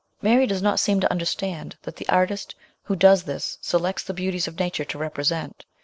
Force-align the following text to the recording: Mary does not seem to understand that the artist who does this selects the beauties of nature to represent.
Mary 0.19 0.47
does 0.47 0.63
not 0.63 0.79
seem 0.79 0.99
to 0.99 1.11
understand 1.11 1.77
that 1.83 1.97
the 1.97 2.09
artist 2.09 2.55
who 2.85 2.95
does 2.95 3.25
this 3.25 3.59
selects 3.61 4.01
the 4.03 4.15
beauties 4.15 4.47
of 4.47 4.57
nature 4.57 4.83
to 4.85 4.97
represent. 4.97 5.63